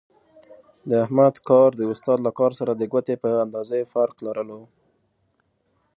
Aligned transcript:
د 0.89 0.91
احمد 1.05 1.35
کارو 1.49 1.77
د 1.79 1.81
استاد 1.91 2.19
له 2.27 2.31
کار 2.39 2.51
سره 2.59 2.71
د 2.75 2.83
ګوتې 2.91 3.15
په 3.23 3.29
اندازې 3.45 3.79
فرق 3.93 4.15
لرلو. 4.25 4.61